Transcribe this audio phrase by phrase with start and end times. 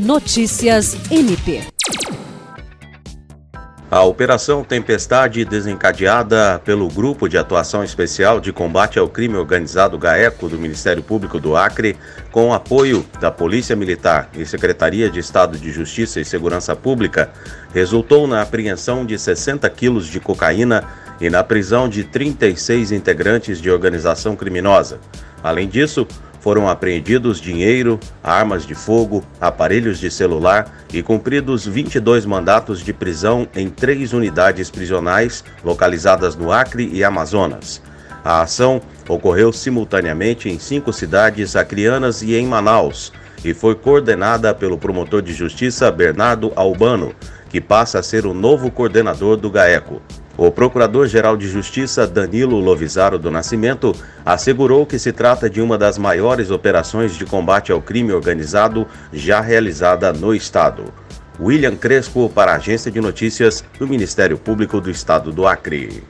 [0.00, 1.60] Notícias MP.
[3.90, 10.48] A Operação Tempestade, desencadeada pelo Grupo de Atuação Especial de Combate ao Crime Organizado GAECO
[10.48, 11.98] do Ministério Público do Acre,
[12.32, 17.30] com apoio da Polícia Militar e Secretaria de Estado de Justiça e Segurança Pública,
[17.74, 20.82] resultou na apreensão de 60 quilos de cocaína
[21.20, 24.98] e na prisão de 36 integrantes de organização criminosa.
[25.42, 26.06] Além disso,
[26.40, 33.46] foram apreendidos dinheiro, armas de fogo, aparelhos de celular e cumpridos 22 mandatos de prisão
[33.54, 37.82] em três unidades prisionais localizadas no Acre e Amazonas.
[38.24, 43.12] A ação ocorreu simultaneamente em cinco cidades acrianas e em Manaus
[43.44, 47.14] e foi coordenada pelo promotor de justiça Bernardo Albano,
[47.50, 50.00] que passa a ser o novo coordenador do GAECO.
[50.38, 55.98] O Procurador-Geral de Justiça Danilo Lovisaro do Nascimento assegurou que se trata de uma das
[55.98, 60.84] maiores operações de combate ao crime organizado já realizada no Estado.
[61.38, 66.02] William Crespo para a Agência de Notícias do Ministério Público do Estado do Acre.